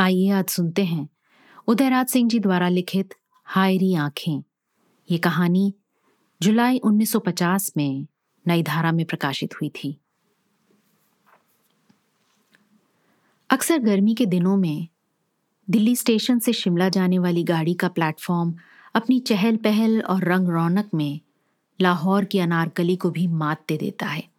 आइए 0.00 0.30
आज 0.30 0.46
सुनते 0.46 0.84
हैं। 0.84 1.08
उदयराज 1.66 2.06
सिंह 2.06 2.28
जी 2.28 2.38
द्वारा 2.38 2.68
लिखित 2.68 3.14
हायरी 3.44 3.94
आँखें। 3.94 4.42
ये 5.10 5.18
कहानी 5.18 5.74
जुलाई 6.42 6.78
1950 6.78 7.72
में 7.76 8.06
नई 8.46 8.62
धारा 8.62 8.92
में 8.92 9.06
प्रकाशित 9.06 9.54
हुई 9.54 9.68
थी। 9.68 10.00
अक्सर 13.50 13.78
गर्मी 13.78 14.14
के 14.14 14.26
दिनों 14.26 14.56
में 14.56 14.88
दिल्ली 15.70 15.96
स्टेशन 15.96 16.38
से 16.38 16.52
शिमला 16.52 16.88
जाने 16.88 17.18
वाली 17.18 17.44
गाड़ी 17.44 17.74
का 17.74 17.88
प्लेटफॉर्म 17.88 18.54
अपनी 18.94 19.20
चहल 19.20 19.56
पहल 19.56 20.00
और 20.00 20.24
रंग 20.24 20.48
रौनक 20.48 20.90
में 20.94 21.20
लाहौर 21.80 22.24
की 22.24 22.38
अनारकली 22.38 22.96
को 22.96 23.10
भी 23.10 23.26
मात 23.26 23.64
दे 23.68 23.76
देता 23.76 24.06
है। 24.06 24.29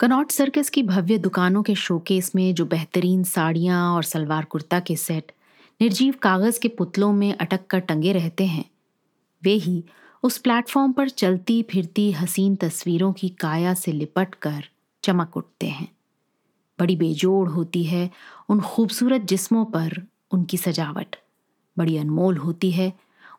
कनॉट 0.00 0.30
सर्कस 0.30 0.70
की 0.70 0.82
भव्य 0.82 1.18
दुकानों 1.18 1.62
के 1.62 1.74
शोकेस 1.74 2.34
में 2.34 2.54
जो 2.54 2.66
बेहतरीन 2.66 3.24
साड़ियाँ 3.24 3.94
और 3.94 4.02
सलवार 4.02 4.44
कुर्ता 4.44 4.80
के 4.80 4.96
सेट 4.96 5.32
निर्जीव 5.80 6.14
कागज़ 6.22 6.60
के 6.60 6.68
पुतलों 6.68 7.12
में 7.12 7.34
अटक 7.34 7.66
कर 7.66 7.78
टंगे 7.78 8.12
रहते 8.12 8.46
हैं। 8.46 8.64
वे 9.42 9.52
ही 9.52 9.84
उस 10.22 10.38
प्लेटफॉर्म 10.38 10.92
पर 10.92 11.08
चलती 11.08 11.62
फिरती 11.62 12.12
हसीन 12.12 12.56
तस्वीरों 12.56 13.12
की 13.12 13.28
काया 13.28 13.74
से 13.74 13.92
लिपट 13.92 14.34
कर 14.34 14.64
चमक 15.02 15.36
उठते 15.36 15.66
हैं। 15.66 15.88
बड़ी 16.78 16.96
बेजोड़ 16.96 17.48
होती 17.48 17.84
है 17.84 18.10
उन 18.48 18.60
खूबसूरत 18.60 19.20
जिस्मों 19.20 19.64
पर 19.64 20.02
उनकी 20.30 20.56
सजावट। 20.56 21.16
बड़ी 21.78 21.96
अनमोल 21.96 22.36
होती 22.36 22.70
है 22.70 22.92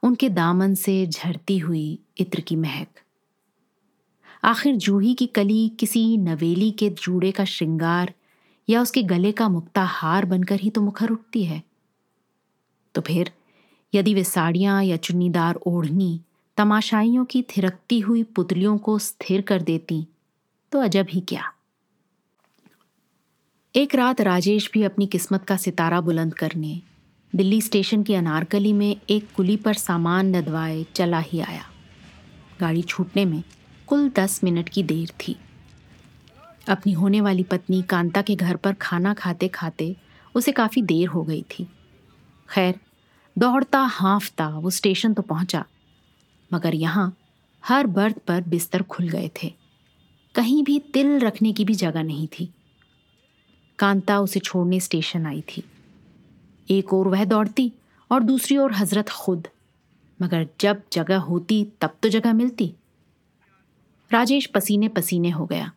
उनके 0.04 0.30
दामन 0.30 0.74
से 0.74 1.08
झरती 1.08 1.58
हुई 1.58 2.00
इत्र 2.18 2.40
की 2.40 2.56
महक। 2.56 3.01
आखिर 4.44 4.76
जूही 4.76 5.14
की 5.14 5.26
कली 5.28 5.70
किसी 5.70 6.18
नवेली 6.18 6.72
के 6.72 6.90
जूड़े 6.90 7.32
का 7.32 7.46
श्रृंगार 7.46 8.14
या 8.70 8.82
उसके 8.82 9.04
गले 9.04 9.32
का 9.32 9.50
मुक्ता 9.50 9.84
हार 9.84 10.26
बनकर 10.26 10.60
ही 10.60 10.70
तो 10.70 10.82
मुखर 10.82 11.10
उठती 11.10 11.44
है। 11.44 11.64
तो 12.96 13.02
फिर, 13.02 13.32
यदि 13.96 14.14
वे 14.14 14.24
साड़ियाँ 14.24 14.84
या 14.84 14.98
चुन्नीदार 14.98 15.56
ओढ़नी, 15.56 16.22
तमाशाइयों 16.58 17.26
की 17.26 17.42
थिरकती 17.42 18.00
हुई 18.00 18.24
पुतलियों 18.24 18.78
को 18.78 19.00
स्थिर 19.00 19.42
कर 19.42 19.62
देती 19.62 20.08
तो 20.72 20.80
अजब 20.80 21.08
ही 21.10 21.22
क्या। 21.22 21.54
एक 23.76 23.96
रात 23.96 24.22
राजेश 24.22 24.70
भी 24.74 24.84
अपनी 24.84 25.08
किस्मत 25.08 25.44
का 25.44 25.58
सितारा 25.58 26.02
बुलंद 26.02 26.34
करने, 26.34 26.82
दिल्ली 27.36 27.62
स्टेशन 27.62 28.04
की 28.04 28.14
अनारकली 28.14 28.74
में 28.74 28.96
एक 29.10 29.32
कुली 29.36 29.58
पर 29.58 29.74
सामान 29.74 30.36
नदवाए 30.36 30.86
चला 30.96 31.20
ही 31.20 31.40
आया। 31.40 31.66
गाड़ी 32.60 32.82
छूटने 32.82 33.26
में 33.26 33.44
कुल 33.92 34.08
दस 34.10 34.40
मिनट 34.44 34.70
की 34.70 34.82
देर 34.84 35.10
थी। 35.20 35.36
अपनी 36.70 36.92
होने 36.94 37.20
वाली 37.22 37.44
पत्नी 37.44 37.82
कांता 37.82 38.22
के 38.22 38.36
घर 38.36 38.56
पर 38.56 38.74
खाना 38.74 39.14
खाते 39.14 39.48
खाते 39.48 39.96
उसे 40.36 40.52
काफ़ी 40.52 40.82
देर 40.82 41.08
हो 41.08 41.24
गई 41.24 41.42
थी। 41.50 41.68
खैर, 42.50 42.80
दौड़ता 43.36 43.80
हाँफता 43.80 44.48
वो 44.50 44.70
स्टेशन 44.70 45.14
तो 45.14 45.22
पहुँचा, 45.24 45.64
मगर 46.52 46.76
यहाँ 46.76 47.16
हर 47.64 47.88
बर्थ 47.90 48.18
पर 48.18 48.42
बिस्तर 48.44 48.84
खुल 48.84 49.10
गए 49.10 49.30
थे। 49.44 49.54
कहीं 50.36 50.64
भी 50.64 50.80
तिल 50.94 51.20
रखने 51.20 51.54
की 51.54 51.66
भी 51.66 51.76
जगह 51.76 52.04
नहीं 52.04 52.28
थी। 52.30 52.50
कांता 53.80 54.20
उसे 54.20 54.40
छोड़ने 54.42 54.80
स्टेशन 54.80 55.26
आई 55.26 55.42
थी। 55.50 55.64
एक 56.68 56.94
और 56.94 57.08
वह 57.08 57.26
दौड़ती 57.26 57.72
और 58.12 58.24
दूसरी 58.24 58.58
ओर 58.58 58.74
हज़रत 58.74 59.10
खुद, 59.10 59.48
मगर 60.20 60.48
जब 60.60 60.82
जगह 60.94 61.18
होती 61.20 61.66
तब 61.82 61.98
तो 62.04 62.10
जगह 62.10 62.34
मिलती। 62.34 62.74
राजेश 64.12 64.46
पसीने 64.46 64.88
पसीने 64.88 65.30
हो 65.30 65.46
गया। 65.46 65.72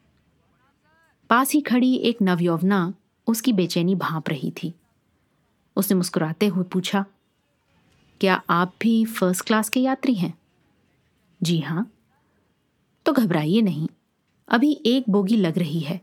पास 1.30 1.52
ही 1.52 1.60
खड़ी 1.60 1.94
एक 1.94 2.22
नवयौवना 2.22 2.94
उसकी 3.26 3.52
बेचैनी 3.52 3.94
भांप 3.94 4.28
रही 4.28 4.50
थी। 4.50 4.74
उसने 5.76 5.96
मुस्कुराते 5.96 6.46
हुए 6.46 6.64
पूछा, 6.64 7.04
क्या 8.20 8.42
आप 8.50 8.74
भी 8.80 9.04
फ़र्स्ट 9.04 9.46
क्लास 9.46 9.68
के 9.68 9.80
यात्री 9.80 10.14
हैं? 10.14 10.34
जी 11.42 11.58
हाँ। 11.58 11.90
तो 13.06 13.12
घबराइए 13.12 13.62
नहीं, 13.62 13.88
अभी 14.48 14.80
एक 14.86 15.10
बोगी 15.10 15.36
लग 15.36 15.58
रही 15.58 15.80
है, 15.80 16.00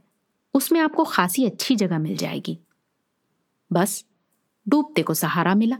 उसमें 0.53 0.79
आपको 0.79 1.03
खासी 1.03 1.45
अच्छी 1.45 1.75
जगह 1.75 1.99
मिल 1.99 2.17
जाएगी। 2.17 2.57
बस 3.73 4.05
डूबते 4.67 5.03
को 5.03 5.13
सहारा 5.13 5.55
मिला। 5.55 5.77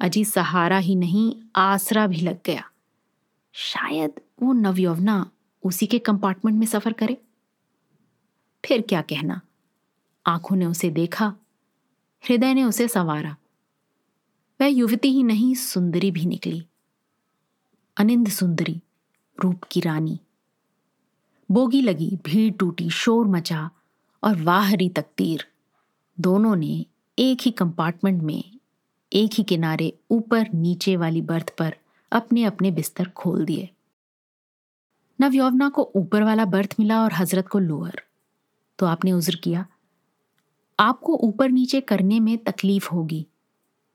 अजी 0.00 0.24
सहारा 0.24 0.78
ही 0.78 0.94
नहीं, 0.94 1.34
आसरा 1.56 2.06
भी 2.06 2.20
लग 2.20 2.38
गया। 2.46 2.70
शायद 3.52 4.20
वो 4.42 4.52
नवयौवना 4.52 5.30
उसी 5.64 5.86
के 5.86 5.98
कंपार्टमेंट 5.98 6.58
में 6.58 6.66
सफ़र 6.66 6.92
करे। 6.92 7.22
फिर 8.64 8.82
क्या 8.82 9.02
कहना? 9.02 9.40
आँखों 10.26 10.56
ने 10.56 10.66
उसे 10.66 10.90
देखा, 10.90 11.34
हृदय 12.28 12.54
ने 12.54 12.64
उसे 12.64 12.88
संवारा। 12.88 13.36
वह 14.60 14.66
युवती 14.66 15.08
ही 15.08 15.22
नहीं, 15.22 15.54
सुंदरी 15.54 16.10
भी 16.10 16.26
निकली। 16.26 16.66
अनिंद 17.96 18.28
सुंदरी, 18.28 18.82
रूप 19.44 19.64
की 19.70 19.80
रानी। 19.80 20.20
बोगी 21.50 21.82
लगी, 21.82 22.18
भीड़ 22.24 22.54
टूटी, 22.54 22.90
शोर 22.90 23.26
मचा 23.26 23.70
और 24.24 24.42
वाहरी 24.42 24.88
तकदीर। 24.88 25.46
दोनों 26.20 26.56
ने 26.56 26.86
एक 27.18 27.38
ही 27.42 27.50
कंपार्टमेंट 27.50 28.22
में, 28.22 28.58
एक 29.12 29.30
ही 29.34 29.44
किनारे 29.44 29.98
ऊपर 30.10 30.48
नीचे 30.54 30.96
वाली 30.96 31.22
बर्थ 31.22 31.56
पर 31.58 31.76
अपने 32.12 32.44
अपने 32.44 32.70
बिस्तर 32.70 33.08
खोल 33.08 33.44
दिए। 33.44 33.70
नवयौवना 35.22 35.68
को 35.68 35.92
ऊपर 35.96 36.22
वाला 36.22 36.44
बर्थ 36.44 36.74
मिला 36.78 37.02
और 37.02 37.12
हज़रत 37.12 37.48
को 37.48 37.58
लोअर। 37.58 38.02
तो 38.78 38.86
आपने 38.86 39.12
उज्र 39.12 39.36
किया। 39.36 39.66
आपको 40.80 41.16
ऊपर 41.16 41.50
नीचे 41.50 41.80
करने 41.80 42.20
में 42.20 42.38
तकलीफ़ 42.38 42.88
होगी। 42.90 43.26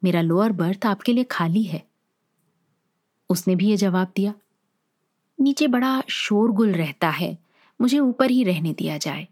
मेरा 0.04 0.22
लोअर 0.22 0.52
बर्थ 0.52 0.86
आपके 0.86 1.14
लिए 1.14 1.24
खाली 1.24 1.64
है। 1.64 1.88
उसने 3.30 3.56
भी 3.56 3.70
ये 3.70 3.78
जवाब 3.78 4.12
दिया। 4.16 4.34
नीचे 5.42 5.68
बड़ा 5.68 6.04
शोरगुल 6.10 6.72
रहता 6.72 7.10
है। 7.10 7.38
मुझे 7.82 8.00
ऊपर 8.00 8.32
ही 8.32 8.44
रहने 8.44 8.74
दिया 8.74 8.98
जाए। 8.98 9.28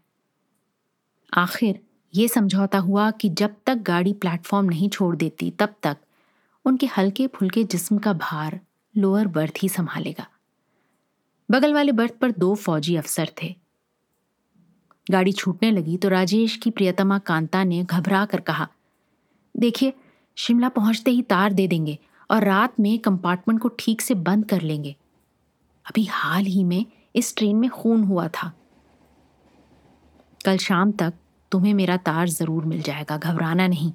आखिर 1.34 1.80
ये 2.14 2.28
समझौता 2.28 2.78
हुआ 2.78 3.10
कि 3.10 3.28
जब 3.28 3.56
तक 3.66 3.74
गाड़ी 3.74 4.12
प्लेटफॉर्म 4.12 4.66
नहीं 4.66 4.88
छोड़ 4.88 5.16
देती, 5.16 5.50
तब 5.50 5.74
तक 5.82 5.96
उनके 6.64 6.86
हल्के 6.86 7.26
फुल्के 7.26 7.64
जिस्म 7.64 7.98
का 7.98 8.12
भार 8.12 8.60
लोअर 8.96 9.28
बर्थ 9.28 9.52
ही 9.62 9.68
संभालेगा। 9.68 10.26
बगल 11.48 11.74
वाले 11.74 11.92
बर्थ 11.92 12.14
पर 12.14 12.30
दो 12.32 12.54
फौजी 12.56 12.96
अफसर 12.96 13.30
थे। 13.42 13.54
गाड़ी 15.06 15.32
छूटने 15.32 15.70
लगी 15.70 15.96
तो 15.96 16.08
राजेश 16.08 16.56
की 16.56 16.70
प्रियतमा 16.70 17.18
कांता 17.20 17.62
ने 17.64 17.82
घबरा 17.84 18.24
कर 18.26 18.40
कहा, 18.40 18.68
देखिए, 19.54 19.92
शिमला 20.36 20.68
पहुँचते 20.70 21.10
ही 21.10 21.22
तार 21.24 21.52
दे 21.52 21.66
देंगे 21.68 21.98
और 22.30 22.44
रात 22.44 22.80
में 22.80 22.98
कंपार्टमेंट 22.98 23.60
को 23.60 23.68
ठीक 23.78 24.00
से 24.00 24.14
बंद 24.16 24.48
कर 24.48 24.60
लेंगे। 24.62 24.94
अभी 25.86 26.04
हाल 26.04 26.44
ही 26.44 26.64
में 26.64 26.84
इस 27.14 27.34
ट्रेन 27.36 27.56
में 27.56 27.68
खून 27.70 28.02
हुआ 28.04 28.26
था। 28.28 28.52
कल 30.40 30.56
शाम 30.58 30.92
तक 30.94 31.12
तुम्हें 31.52 31.74
मेरा 31.74 31.96
तार 31.98 32.28
ज़रूर 32.28 32.64
मिल 32.64 32.82
जाएगा, 32.82 33.16
घबराना 33.16 33.66
नहीं, 33.68 33.92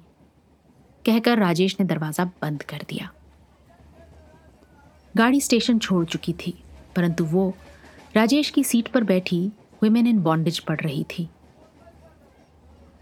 कहकर 1.04 1.38
राजेश 1.38 1.76
ने 1.80 1.86
दरवाज़ा 1.86 2.24
बंद 2.42 2.62
कर 2.64 2.84
दिया। 2.88 3.10
गाड़ी 5.14 5.40
स्टेशन 5.40 5.78
छोड़ 5.78 6.04
चुकी 6.06 6.32
थी। 6.34 6.61
परंतु 6.96 7.24
वो 7.24 7.54
राजेश 8.16 8.50
की 8.50 8.64
सीट 8.64 8.88
पर 8.88 9.04
बैठी 9.04 9.46
वुमेन 9.82 10.06
इन 10.06 10.18
बॉन्डेज 10.18 10.58
पढ़ 10.58 10.80
रही 10.80 11.04
थी। 11.04 11.28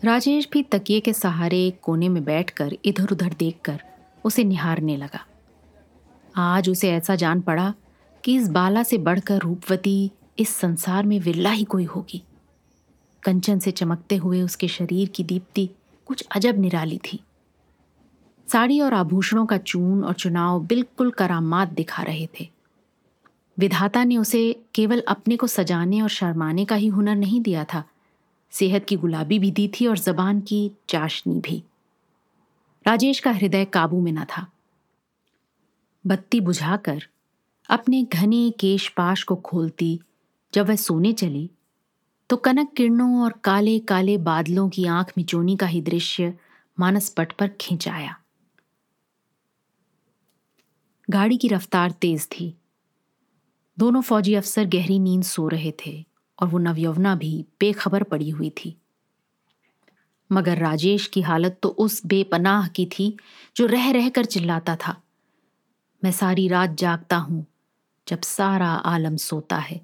राजेश 0.05 0.49
भी 0.53 0.63
तकिए 0.63 1.01
के 1.01 1.13
सहारे 1.13 1.67
एक 1.67 1.81
कोने 1.81 2.09
में 2.09 2.25
बैठकर 2.25 2.77
इधर 2.85 3.13
उधर 3.13 3.35
देखकर 3.39 3.83
उसे 4.25 4.45
निहारने 4.45 4.97
लगा। 4.97 5.27
आज 6.37 6.69
उसे 6.69 6.91
ऐसा 6.91 7.15
जान 7.15 7.41
पड़ा 7.41 7.75
कि 8.25 8.35
इस 8.35 8.49
बाला 8.49 8.83
से 8.83 8.99
बढ़कर 8.99 9.39
रूपवती 9.39 10.11
इस 10.39 10.57
संसार 10.57 11.07
में 11.07 11.21
विरला 11.21 11.51
ही 11.51 11.65
कोई 11.65 11.85
होगी। 11.85 12.25
कंचन 13.23 13.59
से 13.59 13.71
चमकते 13.71 14.17
हुए 14.17 14.43
उसके 14.43 14.69
शरीर 14.69 15.09
की 15.09 15.25
दीप्ति 15.25 15.71
कुछ 16.07 16.27
अजब 16.37 16.59
निराली 16.59 16.99
थी। 16.99 17.21
साड़ी 18.53 18.81
और 18.81 18.95
आभूषणों 18.95 19.47
का 19.47 19.59
चून 19.59 20.05
और 20.05 20.15
चुनाव 20.15 20.61
बिल्कुल 20.61 21.11
करामात 21.11 21.69
दिखा 21.69 22.03
रहे 22.03 22.29
थे। 22.41 22.60
विधाता 23.61 24.05
ने 24.05 24.17
उसे 24.17 24.63
केवल 24.75 25.03
अपने 25.09 25.37
को 25.37 25.47
सजाने 25.47 26.01
और 26.01 26.09
शर्माने 26.09 26.65
का 26.65 26.75
ही 26.75 26.87
हुनर 26.87 27.17
नहीं 27.17 27.41
दिया 27.41 27.65
था। 27.65 27.85
सेहत 28.51 28.85
की 28.85 28.97
गुलाबी 28.97 29.39
भी 29.39 29.51
दी 29.51 29.69
थी 29.69 29.87
और 29.87 29.99
जबान 29.99 30.41
की 30.41 30.71
चाशनी 30.89 31.41
भी। 31.41 31.63
राजेश 32.87 33.21
का 33.21 33.31
हृदय 33.31 33.65
काबू 33.65 34.01
में 34.01 34.13
न 34.13 34.25
था। 34.25 34.47
बत्ती 36.07 36.41
बुझाकर 36.41 37.07
अपने 37.71 38.03
घने 38.03 38.51
केशपाश 38.51 39.23
को 39.23 39.37
खोलती, 39.37 40.01
जब 40.55 40.69
वह 40.69 40.77
सोने 40.77 41.13
चली 41.13 41.51
तो 42.31 42.37
कनक 42.37 42.73
किरणों 42.73 43.23
और 43.23 43.33
काले 43.45 43.79
काले 43.79 44.17
बादलों 44.19 44.69
की 44.69 44.85
आँख 44.87 45.13
मिचोनी 45.19 45.57
का 45.57 45.67
ही 45.67 45.83
दृश्य 45.83 46.35
मानस 46.79 47.09
पट 47.09 47.33
पर 47.33 47.49
खिंच 47.49 47.89
आया। 47.89 48.17
गाड़ी 51.11 51.37
की 51.37 51.49
रफ्तार 51.49 51.91
तेज 51.91 52.27
थी। 52.27 52.55
दोनों 53.79 54.01
फौजी 54.01 54.35
अफसर 54.35 54.65
गहरी 54.65 54.99
नींद 54.99 55.23
सो 55.23 55.49
रहे 55.49 55.73
थे 55.87 56.05
और 56.39 56.49
वो 56.49 56.59
नवयवना 56.59 57.15
भी 57.15 57.47
बेखबर 57.61 58.03
पड़ी 58.03 58.31
हुई 58.31 58.51
थी। 58.51 58.77
मगर 60.31 60.59
राजेश 60.59 61.07
की 61.07 61.21
हालत 61.21 61.59
तो 61.63 61.69
उस 61.69 62.07
बेपनाह 62.07 62.69
की 62.69 62.87
थी 62.87 63.17
जो 63.57 63.67
रह 63.67 63.91
रह 63.91 64.09
कर 64.09 64.25
चिल्लाता 64.25 64.77
था। 64.77 65.03
मैं 66.05 66.13
सारी 66.13 66.49
रात 66.49 66.71
जागता 66.71 67.17
हूँ 67.17 67.47
जब 68.09 68.21
सारा 68.21 68.69
आलम 68.69 69.17
सोता 69.17 69.57
है। 69.57 69.81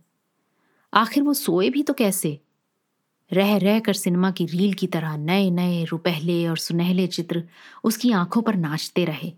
आखिर 0.92 1.22
वो 1.22 1.34
सोए 1.34 1.70
भी 1.70 1.82
तो 1.82 1.92
कैसे? 1.92 2.40
रह 3.32 3.56
रह 3.56 3.80
कर 3.80 3.94
सिनेमा 3.94 4.30
की 4.30 4.46
रील 4.46 4.74
की 4.74 4.86
तरह 4.86 5.16
नए 5.16 5.50
नए 5.50 5.84
रुपहले 5.84 6.48
और 6.48 6.56
सुनहले 6.56 7.06
चित्र 7.06 7.42
उसकी 7.84 8.12
आँखों 8.12 8.42
पर 8.42 8.54
नाचते 8.54 9.04
रहे। 9.04 9.32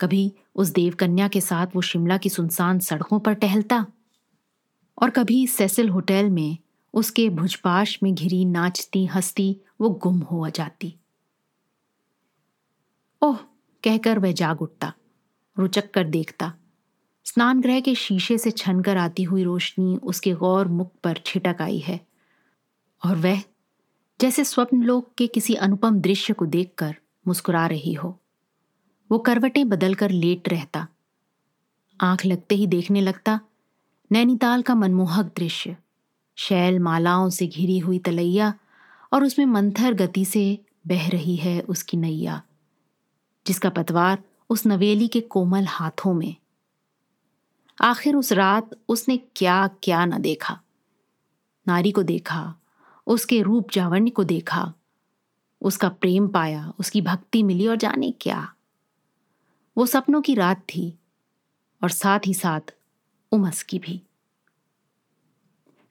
कभी 0.00 0.32
उस 0.56 0.68
देवकन्या 0.68 1.28
के 1.28 1.40
साथ 1.40 1.66
वो 1.74 1.80
शिमला 1.80 2.18
की 2.18 2.28
सुनसान 2.28 2.78
सड़कों 2.78 3.20
पर 3.20 3.34
टहलता 3.34 3.86
और 5.02 5.10
कभी 5.10 5.46
सेसिल 5.46 5.88
होटल 5.88 6.30
में 6.30 6.58
उसके 6.94 7.28
भुजपाश 7.28 7.98
में 8.02 8.14
घिरी 8.14 8.44
नाचती, 8.44 9.06
हंसती, 9.06 9.60
वो 9.80 9.90
गुम 9.90 10.18
हो 10.18 10.50
जाती। 10.50 10.96
ओह, 13.22 13.36
कहकर 13.84 14.18
वह 14.18 14.32
जाग 14.32 14.62
उठता, 14.62 14.92
रुचक 15.58 15.90
कर 15.90 16.04
देखता। 16.04 16.52
स्नान 17.24 17.60
गृह 17.60 17.80
के 17.80 17.94
शीशे 17.94 18.38
से 18.38 18.50
छनकर 18.50 18.96
आती 18.96 19.22
हुई 19.22 19.42
रोशनी 19.42 19.96
उसके 19.96 20.32
गौर 20.32 20.68
मुख 20.68 20.92
पर 21.04 21.20
छिटक 21.26 21.56
आई 21.60 21.78
है 21.78 22.00
और 23.04 23.16
वह, 23.16 23.42
जैसे 24.20 24.44
स्वप्नलोक 24.44 25.14
के 25.18 25.26
किसी 25.26 25.54
अनुपम 25.54 26.00
दृश्य 26.00 26.34
को 26.34 26.46
देखकर 26.46 26.96
मुस्कुरा 27.28 27.66
रही 27.66 27.92
हो। 27.92 28.20
वो 29.14 29.18
करवटें 29.18 29.68
बदलकर 29.68 30.10
लेट 30.10 30.48
रहता। 30.48 30.86
आँख 32.00 32.26
लगते 32.26 32.54
ही 32.54 32.66
देखने 32.66 33.00
लगता, 33.00 33.40
नैनीताल 34.12 34.62
का 34.62 34.74
मनमोहक 34.74 35.26
दृश्य। 35.26 35.76
शैल 36.36 36.78
मालाओं 36.78 37.30
से 37.30 37.46
घिरी 37.46 37.78
हुई 37.78 37.98
तलैया 37.98 38.54
और 39.12 39.24
उसमें 39.24 39.46
मंथर 39.46 39.94
गति 39.94 40.24
से 40.24 40.58
बह 40.86 41.08
रही 41.08 41.36
है 41.36 41.60
उसकी 41.60 41.96
नैया, 41.96 42.42
जिसका 43.46 43.70
पतवार 43.70 44.22
उस 44.50 44.66
नवेली 44.66 45.08
के 45.08 45.20
कोमल 45.20 45.64
हाथों 45.64 46.14
में। 46.14 46.34
आखिर 47.82 48.16
उस 48.16 48.32
रात 48.32 48.70
उसने 48.88 49.16
क्या 49.16 49.66
क्या 49.82 50.04
न 50.04 50.22
देखा। 50.22 50.60
नारी 51.66 51.92
को 51.92 52.02
देखा, 52.02 52.54
उसके 53.06 53.42
रूप 53.42 53.70
जावण्य 53.70 54.10
को 54.10 54.24
देखा, 54.24 54.72
उसका 55.60 55.88
प्रेम 55.88 56.28
पाया, 56.28 56.72
उसकी 56.78 57.00
भक्ति 57.00 57.42
मिली 57.42 57.66
और 57.66 57.76
जाने 57.76 58.10
क्या। 58.10 58.50
वो 59.76 59.86
सपनों 59.86 60.20
की 60.22 60.34
रात 60.34 60.60
थी 60.60 60.98
और 61.82 61.90
साथ 61.90 62.20
ही 62.26 62.34
साथ 62.34 62.74
उमस 63.32 63.62
की 63.62 63.78
भी। 63.78 64.02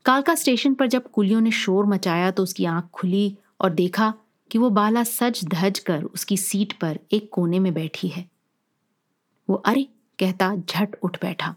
कालका 0.06 0.36
स्टेशन 0.36 0.74
पर 0.74 0.88
जब 0.88 1.12
कुलियों 1.12 1.42
ने 1.42 1.52
शोर 1.52 1.86
मचाया 1.86 2.32
तो 2.32 2.44
उसकी 2.44 2.66
आँख 2.66 2.90
खुली 2.94 3.38
और 3.62 3.74
देखा 3.74 4.14
कि 4.52 4.58
वो 4.58 4.70
बाला 4.70 5.04
सज 5.04 5.46
धज 5.46 5.80
कर 5.80 6.04
उसकी 6.04 6.38
सीट 6.38 6.74
पर 6.74 7.00
एक 7.12 7.30
कोने 7.32 7.60
में 7.60 7.74
बैठी 7.74 8.08
है। 8.08 8.30
वो 9.50 9.56
अरे 9.56 9.88
कहता 10.20 10.56
झट 10.56 10.96
उठ 11.04 11.22
बैठा। 11.22 11.56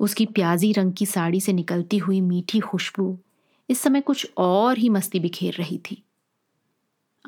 उसकी 0.00 0.26
प्याजी 0.26 0.72
रंग 0.72 0.92
की 0.92 1.06
साड़ी 1.06 1.40
से 1.40 1.52
निकलती 1.52 1.98
हुई 1.98 2.20
मीठी 2.20 2.60
खुशबू 2.60 3.18
इस 3.68 3.80
समय 3.80 4.00
कुछ 4.00 4.26
और 4.36 4.78
ही 4.78 4.88
मस्ती 4.88 5.20
बिखेर 5.20 5.54
रही 5.54 5.78
थी। 5.78 6.02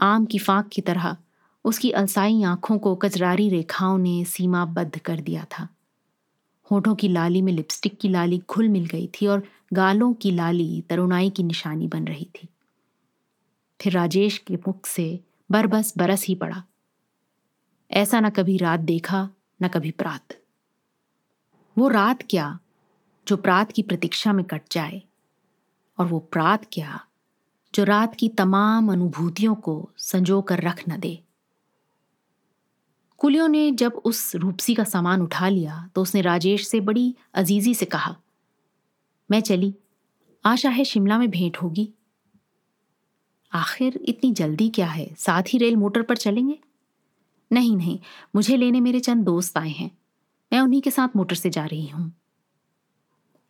आम 0.02 0.24
की 0.24 0.38
फांक 0.38 0.68
की 0.68 0.82
तरह 0.82 1.16
उसकी 1.66 1.90
अलसाई 1.90 2.42
आँखों 2.42 2.78
को 2.78 2.96
कजरारी 2.96 3.48
रेखाओं 3.48 3.98
ने 3.98 4.24
सीमाबद्ध 4.24 4.98
कर 4.98 5.20
दिया 5.20 5.44
था। 5.44 5.68
होठों 6.70 6.94
की 6.94 7.08
लाली 7.08 7.42
में 7.42 7.52
लिपस्टिक 7.52 7.98
की 7.98 8.08
लाली 8.08 8.42
घुल 8.50 8.68
मिल 8.68 8.86
गई 8.86 9.06
थी 9.06 9.26
और 9.26 9.42
गालों 9.72 10.14
की 10.14 10.30
लाली 10.30 10.80
तरुणाई 10.80 11.30
की 11.30 11.42
निशानी 11.42 11.88
बन 11.88 12.04
रही 12.04 12.24
थी। 12.24 12.48
फिर 13.80 13.92
राजेश 13.92 14.38
के 14.38 14.56
मुख 14.56 14.86
से 14.86 15.20
बरबस 15.50 15.94
बरस 15.98 16.26
ही 16.26 16.34
पड़ा। 16.34 16.64
ऐसा 17.90 18.20
न 18.20 18.30
कभी 18.30 18.56
रात 18.56 18.80
देखा, 18.80 19.30
न 19.62 19.68
कभी 19.68 19.90
प्रात। 19.90 20.36
वो 21.78 21.88
रात 21.88 22.22
क्या 22.30 22.58
जो 23.28 23.36
प्रात 23.36 23.72
की 23.72 23.82
प्रतीक्षा 23.82 24.32
में 24.32 24.44
कट 24.44 24.62
जाए? 24.72 25.02
और 25.98 26.06
वो 26.06 26.18
प्रात 26.18 26.66
क्या 26.72 27.06
जो 27.74 27.84
रात 27.84 28.14
की 28.14 28.28
तमाम 28.28 28.92
अनुभूतियों 28.92 29.54
को 29.54 29.90
संजो 29.96 30.42
कर 30.42 30.60
रख 30.60 30.82
न 30.88 31.00
दे? 31.00 31.25
कुलियों 33.18 33.48
ने 33.48 33.70
जब 33.70 33.92
उस 34.04 34.34
रूपसी 34.36 34.74
का 34.74 34.84
सामान 34.84 35.22
उठा 35.22 35.48
लिया 35.48 35.88
तो 35.94 36.02
उसने 36.02 36.20
राजेश 36.20 36.66
से 36.68 36.80
बड़ी 36.80 37.14
अजीजी 37.34 37.74
से 37.74 37.86
कहा, 37.86 38.16
मैं 39.30 39.40
चली। 39.40 39.74
आशा 40.44 40.70
है 40.70 40.84
शिमला 40.84 41.18
में 41.18 41.30
भेंट 41.30 41.56
होगी। 41.56 41.92
आखिर 43.52 44.00
इतनी 44.04 44.32
जल्दी 44.32 44.68
क्या 44.68 44.86
है? 44.86 45.14
साथ 45.18 45.42
ही 45.48 45.58
रेल 45.58 45.76
मोटर 45.76 46.02
पर 46.02 46.16
चलेंगे? 46.16 46.58
नहीं 47.52 47.76
नहीं। 47.76 47.98
मुझे 48.34 48.56
लेने 48.56 48.80
मेरे 48.80 49.00
चंद 49.00 49.24
दोस्त 49.24 49.58
आए 49.58 49.70
हैं। 49.70 49.90
मैं 50.52 50.60
उन्हीं 50.60 50.82
के 50.82 50.90
साथ 50.90 51.16
मोटर 51.16 51.36
से 51.36 51.50
जा 51.50 51.64
रही 51.66 51.86
हूँ। 51.86 52.12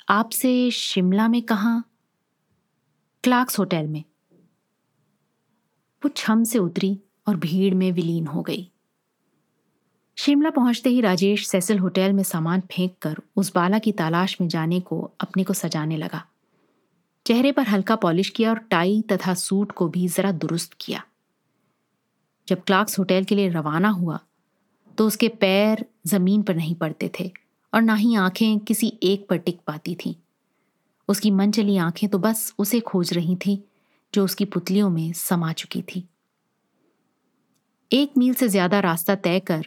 आपसे 0.08 0.70
शिमला 0.70 1.28
में 1.28 1.42
कहा? 1.42 1.82
क्लार्क्स 3.24 3.58
होटल 3.58 3.86
में। 3.86 4.04
वो 6.02 6.08
छम 6.08 6.44
से 6.44 6.58
उतरी 6.58 7.00
और 7.28 7.36
भीड़ 7.36 7.74
में 7.74 7.92
विलीन 7.92 8.26
हो 8.26 8.42
गई। 8.42 8.70
शिमला 10.18 10.50
पहुँचते 10.50 10.90
ही 10.90 11.00
राजेश 11.00 11.46
सेसिल 11.48 11.78
होटल 11.78 12.12
में 12.12 12.22
सामान 12.22 12.60
फेंक 12.72 12.94
कर 13.02 13.16
उस 13.36 13.52
बाला 13.54 13.78
की 13.78 13.92
तलाश 13.92 14.36
में 14.40 14.48
जाने 14.48 14.80
को, 14.80 15.10
अपने 15.20 15.44
को 15.44 15.52
सजाने 15.52 15.96
लगा। 15.96 16.22
चेहरे 17.26 17.52
पर 17.52 17.66
हल्का 17.66 17.96
पॉलिश 17.96 18.28
किया 18.30 18.50
और 18.50 18.58
टाई 18.70 19.00
तथा 19.12 19.34
सूट 19.34 19.72
को 19.72 19.88
भी 19.88 20.06
जरा 20.08 20.32
दुरुस्त 20.34 20.74
किया। 20.80 21.02
जब 22.48 22.62
क्लार्क्स 22.62 22.98
होटल 22.98 23.24
के 23.24 23.34
लिए 23.34 23.48
रवाना 23.48 23.88
हुआ 23.88 24.18
तो 24.98 25.06
उसके 25.06 25.28
पैर 25.28 25.84
ज़मीन 26.06 26.42
पर 26.42 26.54
नहीं 26.54 26.74
पड़ते 26.74 27.10
थे 27.20 27.30
और 27.72 27.82
ना 27.82 27.94
ही 27.94 28.14
आँखें 28.16 28.58
किसी 28.60 28.92
एक 29.02 29.26
पर 29.30 29.36
टिक 29.36 29.60
पाती 29.66 29.94
थीं। 29.94 30.14
उसकी 31.08 31.30
मन 31.30 31.50
चली 31.50 31.76
आँखें 31.78 32.08
तो 32.08 32.18
बस 32.18 32.52
उसे 32.58 32.80
खोज 32.80 33.12
रही 33.12 33.36
थी, 33.36 33.62
जो 34.14 34.24
उसकी 34.24 34.44
पुतलियों 34.44 34.90
में 34.90 35.12
समा 35.12 35.52
चुकी 35.52 35.82
थी। 35.84 36.04
एक 37.90 38.12
मील 38.18 38.34
से 38.34 38.48
ज़्यादा 38.48 38.80
रास्ता 38.80 39.14
तय 39.14 39.40
कर 39.40 39.66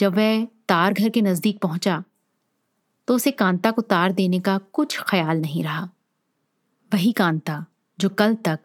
जब 0.00 0.14
वह 0.14 0.44
तार 0.44 0.92
घर 0.92 1.08
के 1.08 1.22
नज़दीक 1.22 1.58
पहुँचा 1.58 2.02
तो 3.08 3.14
उसे 3.14 3.30
कांता 3.30 3.70
को 3.70 3.82
तार 3.82 4.12
देने 4.12 4.40
का 4.40 4.58
कुछ 4.58 4.98
ख्याल 5.00 5.40
नहीं 5.40 5.64
रहा। 5.64 5.88
वही 6.92 7.12
कांता, 7.12 7.64
जो 7.98 8.08
कल 8.08 8.34
तक 8.34 8.58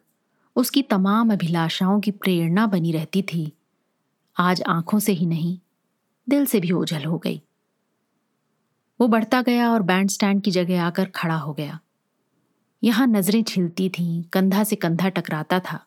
उसकी 0.56 0.82
तमाम 0.82 1.34
अभिलाषाओं 1.34 2.00
की 2.00 2.12
प्रेरणा 2.12 2.68
बनी 2.68 2.92
रहती 2.92 3.22
थी, 3.22 3.52
आज 4.38 4.62
आँखों 4.62 5.00
से 5.00 5.12
ही 5.12 5.26
नहीं, 5.26 5.58
दिल 6.30 6.46
से 6.46 6.60
भी 6.60 6.72
ओझल 6.72 7.04
हो 7.04 7.18
गई। 7.18 7.42
वो 9.00 9.08
बढ़ता 9.08 9.42
गया 9.42 9.72
और 9.72 9.82
बैंड 9.82 10.10
स्टैंड 10.10 10.42
की 10.42 10.52
जगह 10.52 10.84
आकर 10.84 11.06
खड़ा 11.06 11.36
हो 11.36 11.54
गया। 11.54 11.80
यहाँ 12.84 13.08
नज़रें 13.08 13.44
छिलती 13.44 13.90
थीं, 13.90 14.24
कंधा 14.24 14.64
से 14.64 14.76
कंधा 14.76 15.10
टकराता 15.10 15.60
था 15.60 15.86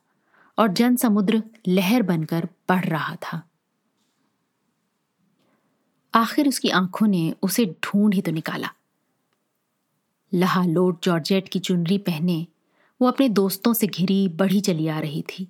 और 0.58 0.68
जन 0.68 0.96
समुद्र 0.96 1.42
लहर 1.68 2.02
बनकर 2.02 2.48
बढ़ 2.68 2.84
रहा 2.84 3.14
था। 3.14 3.47
आखिर 6.14 6.48
उसकी 6.48 6.68
आँखों 6.68 7.06
ने 7.06 7.34
उसे 7.42 7.64
ढूंढ 7.66 8.14
ही 8.14 8.22
तो 8.22 8.32
निकाला। 8.32 8.68
लहा 10.34 10.64
लोट 10.64 11.04
जॉर्जेट 11.04 11.48
की 11.48 11.58
चुनरी 11.58 11.98
पहने 11.98 12.46
वो 13.02 13.08
अपने 13.08 13.28
दोस्तों 13.28 13.72
से 13.72 13.86
घिरी 13.86 14.28
बढ़ी 14.28 14.60
चली 14.60 14.88
आ 14.88 14.98
रही 14.98 15.22
थी। 15.22 15.48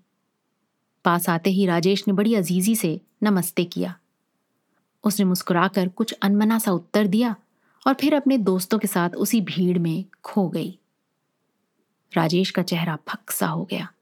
पास 1.05 1.29
आते 1.29 1.51
ही 1.51 1.67
राजेश 1.67 2.09
ने 2.09 2.15
बड़ी 2.15 2.35
अजीजी 2.35 2.77
से 2.77 3.01
नमस्ते 3.23 3.65
किया। 3.65 3.99
उसने 5.05 5.25
मुस्कुराकर 5.25 5.89
कुछ 5.89 6.13
अनमना 6.13 6.59
सा 6.59 6.73
उत्तर 6.73 7.07
दिया 7.07 7.37
और 7.87 7.95
फिर 7.95 8.15
अपने 8.15 8.39
दोस्तों 8.39 8.79
के 8.79 8.87
साथ 8.87 9.11
उसी 9.11 9.41
भीड़ 9.41 9.79
में 9.79 10.05
खो 10.25 10.49
गई। 10.49 10.79
राजेश 12.15 12.51
का 12.51 12.63
चेहरा 12.63 12.99
फक 13.09 13.31
सा 13.31 13.47
हो 13.47 13.65
गया। 13.65 13.93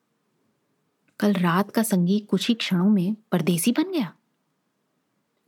कल 1.21 1.33
रात 1.33 1.71
का 1.71 1.83
संगीत 1.83 2.29
कुछ 2.31 2.49
ही 2.49 2.55
क्षणों 2.55 2.91
में 2.91 3.17
परदेसी 3.33 3.73
बन 3.73 3.93
गया। 3.93 4.16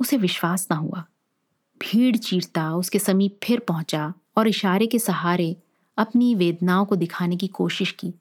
उसे 0.01 0.17
विश्वास 0.17 0.69
ना 0.71 0.77
हुआ। 0.77 1.05
भीड़ 1.81 2.17
चीरता, 2.17 2.75
उसके 2.75 2.99
समीप 2.99 3.39
फिर 3.43 3.61
पहुँचा 3.61 4.15
और 4.37 4.49
इशारे 4.49 4.87
के 4.87 4.99
सहारे 4.99 5.57
अपनी 5.97 6.35
वेदनाओं 6.35 6.87
को 6.87 6.97
दिखाने 6.97 7.37
की 7.37 7.47
कोशिश 7.47 7.93
की। 7.93 8.15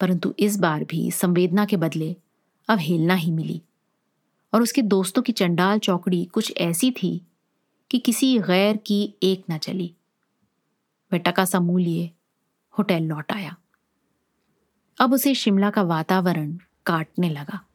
परंतु 0.00 0.34
इस 0.38 0.58
बार 0.58 0.84
भी 0.84 1.10
संवेदना 1.10 1.64
के 1.64 1.76
बदले 1.76 2.16
अवहेलना 2.68 3.14
ही 3.14 3.30
मिली। 3.30 3.62
और 4.54 4.62
उसके 4.62 4.82
दोस्तों 4.82 5.22
की 5.22 5.32
चंडाल 5.32 5.78
चौकड़ी 5.78 6.24
कुछ 6.24 6.52
ऐसी 6.56 6.90
थी 6.90 7.26
कि 7.90 7.98
किसी 7.98 8.38
गैर 8.38 8.76
की 8.76 9.14
एक 9.22 9.44
न 9.50 9.58
चली। 9.58 9.94
वह 11.12 11.18
टका 11.18 11.44
सा 11.44 11.60
मुँह 11.60 11.84
लिए 11.84 12.10
होटल 12.78 13.02
लौट 13.02 13.32
आया। 13.32 13.56
अब 15.00 15.12
उसे 15.12 15.34
शिमला 15.34 15.70
का 15.70 15.82
वातावरण 15.82 16.58
काटने 16.86 17.30
लगा। 17.30 17.69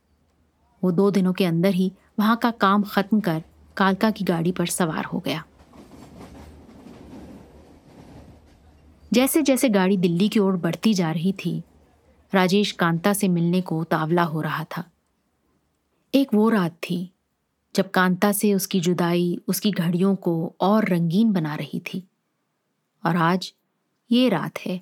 वो 0.83 0.91
दो 0.91 1.11
दिनों 1.11 1.33
के 1.33 1.45
अंदर 1.45 1.73
ही 1.73 1.91
वहाँ 2.19 2.37
का 2.37 2.51
काम 2.51 2.83
खत्म 2.83 3.19
कर 3.19 3.43
कालका 3.77 4.11
की 4.11 4.23
गाड़ी 4.23 4.51
पर 4.51 4.65
सवार 4.65 5.05
हो 5.05 5.19
गया। 5.19 5.45
जैसे 9.13 9.41
जैसे 9.41 9.69
गाड़ी 9.69 9.97
दिल्ली 9.97 10.29
की 10.29 10.39
ओर 10.39 10.57
बढ़ती 10.57 10.93
जा 10.93 11.11
रही 11.11 11.33
थी, 11.33 11.63
राजेश 12.33 12.71
कांता 12.71 13.13
से 13.13 13.27
मिलने 13.27 13.61
को 13.61 13.83
तावला 13.83 14.23
हो 14.23 14.41
रहा 14.41 14.63
था। 14.63 14.83
एक 16.15 16.33
वो 16.33 16.49
रात 16.49 16.71
थी 16.71 17.11
जब 17.75 17.91
कांता 17.91 18.31
से 18.31 18.53
उसकी 18.53 18.79
जुदाई, 18.79 19.39
उसकी 19.47 19.71
घड़ियों 19.71 20.15
को 20.15 20.55
और 20.61 20.85
रंगीन 20.85 21.33
बना 21.33 21.55
रही 21.55 21.79
थी। 21.79 22.07
और 23.05 23.15
आज 23.15 23.53
ये 24.11 24.29
रात 24.29 24.59
है 24.59 24.81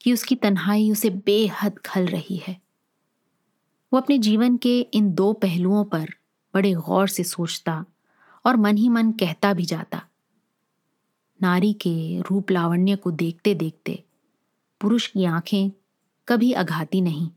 कि 0.00 0.12
उसकी 0.12 0.34
तन्हाई 0.34 0.90
उसे 0.90 1.10
बेहद 1.10 1.78
खल 1.78 2.06
रही 2.06 2.36
है। 2.36 2.63
वो 3.94 4.00
अपने 4.00 4.18
जीवन 4.18 4.56
के 4.56 4.80
इन 4.80 5.14
दो 5.14 5.32
पहलुओं 5.32 5.84
पर 5.84 6.08
बड़े 6.54 6.72
गौर 6.72 7.08
से 7.08 7.24
सोचता 7.24 7.84
और 8.46 8.56
मन 8.56 8.76
ही 8.76 8.88
मन 8.88 9.12
कहता 9.12 9.54
भी 9.54 9.64
जाता। 9.64 10.02
नारी 11.42 11.72
के 11.72 12.20
रूप 12.20 12.50
लावण्य 12.50 12.96
को 12.96 13.10
देखते 13.10 13.54
देखते 13.54 14.04
पुरुष 14.80 15.06
की 15.06 15.24
आँखें 15.24 15.70
कभी 16.28 16.52
अघाती 16.52 17.00
नहीं। 17.00 17.30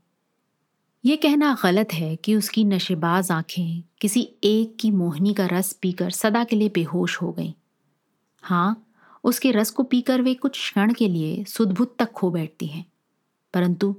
ये 1.04 1.16
कहना 1.16 1.56
गलत 1.62 1.88
है 1.92 2.16
कि 2.16 2.34
उसकी 2.34 2.64
नशेबाज 2.64 3.30
आँखें 3.30 3.82
किसी 4.00 4.32
एक 4.44 4.76
की 4.80 4.90
मोहनी 4.90 5.34
का 5.34 5.46
रस 5.46 5.72
पीकर 5.72 6.10
सदा 6.10 6.44
के 6.44 6.56
लिए 6.56 6.68
बेहोश 6.68 7.22
हो 7.22 7.32
गईं। 7.32 7.52
हाँ 8.42 8.86
उसके 9.24 9.50
रस 9.50 9.70
को 9.70 9.82
पीकर 9.82 10.22
वे 10.22 10.34
कुछ 10.34 10.52
क्षण 10.52 10.94
के 10.94 11.08
लिए 11.08 11.44
सुदबुद 11.44 11.96
तक 11.98 12.12
खो 12.12 12.30
बैठती 12.30 12.66
हैं। 12.66 12.92
परंतु 13.54 13.96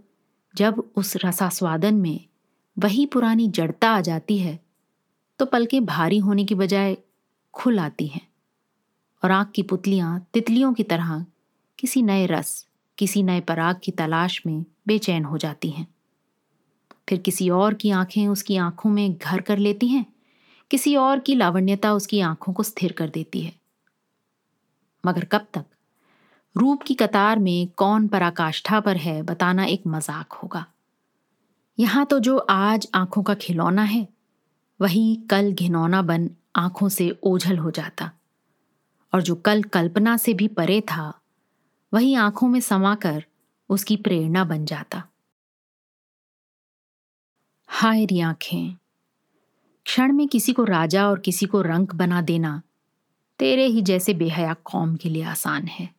जब 0.56 0.92
उस 0.96 1.18
रसास्वादन 1.26 1.96
में 1.96 2.29
वही 2.80 3.06
पुरानी 3.06 3.48
जड़ता 3.48 3.90
आ 3.90 4.02
जाती 4.02 4.38
है 4.38 4.60
तो 5.40 5.46
पलकें 5.46 5.86
भारी 5.86 6.18
होने 6.18 6.46
की 6.46 6.56
बजाय 6.56 6.98
खुल 7.54 7.80
आती 7.80 8.08
हैं 8.08 8.28
और 9.24 9.32
आँख 9.32 9.52
की 9.52 9.64
पुतलियाँ 9.64 10.28
तितलियों 10.34 10.74
की 10.74 10.84
तरह 10.84 11.26
किसी 11.80 12.02
नए 12.02 12.26
रस, 12.26 12.68
किसी 12.98 13.24
नए 13.24 13.42
पराग 13.42 13.80
की 13.84 13.92
तलाश 13.92 14.42
में 14.46 14.66
बेचैन 14.88 15.26
हो 15.26 15.38
जाती 15.38 15.70
हैं। 15.70 15.88
फिर 17.10 17.20
किसी 17.20 17.50
और 17.50 17.74
की 17.74 17.92
आँखें 17.92 18.28
उसकी 18.28 18.58
आँखों 18.58 18.90
में 18.90 19.14
घर 19.14 19.42
कर 19.42 19.58
लेती 19.58 19.88
हैं, 19.88 20.06
किसी 20.72 20.96
और 20.96 21.20
की 21.20 21.36
लावण्यता 21.36 21.94
उसकी 21.94 22.20
आँखों 22.20 22.54
को 22.54 22.64
स्थिर 22.64 22.92
कर 22.92 23.10
देती 23.10 23.42
है। 23.42 23.54
मगर 25.06 25.26
कब 25.26 25.48
तक? 25.54 25.66
रूप 26.58 26.84
की 26.84 26.94
कतार 26.94 27.40
में 27.40 27.68
कौन 27.68 28.08
पराकाष्ठा 28.08 28.80
पर 28.80 28.98
है 28.98 29.22
बताना 29.22 29.66
एक 29.66 29.84
मज़ाक 29.88 30.34
होगा। 30.34 30.66
यहाँ 31.80 32.06
तो 32.06 32.20
जो 32.20 32.38
आज 32.38 32.88
आँखों 32.96 33.24
का 33.24 33.34
खिलौना 33.34 33.82
है, 33.82 34.08
वही 34.82 35.16
कल 35.30 35.52
घिनौना 35.54 36.02
बन 36.02 36.30
आँखों 36.56 36.90
से 36.90 37.20
ओझल 37.24 37.58
हो 37.58 37.72
जाता। 37.72 38.12
और 39.14 39.22
जो 39.22 39.36
कल 39.36 39.64
कल्पना 39.64 40.18
से 40.18 40.34
भी 40.34 40.48
परे 40.48 40.82
था, 40.82 41.22
वही 41.94 42.14
आँखों 42.14 42.48
में 42.48 42.60
समाकर 42.60 43.26
उसकी 43.70 43.98
प्रेरणा 43.98 44.44
बन 44.44 44.66
जाता। 44.66 45.04
हाय 47.68 48.06
री 48.06 48.20
आँखें, 48.20 48.76
क्षण 49.86 50.12
में 50.12 50.28
किसी 50.28 50.54
को 50.54 50.64
राजा 50.64 51.10
और 51.10 51.20
किसी 51.20 51.46
को 51.46 51.62
रंक 51.62 51.96
बना 51.96 52.22
देना 52.22 52.62
तेरे 53.40 53.66
ही 53.66 53.82
जैसे 53.82 54.14
बेहया 54.14 54.54
कौम 54.54 54.96
के 54.96 55.10
लिए 55.10 55.24
आसान 55.24 55.68
है। 55.68 55.99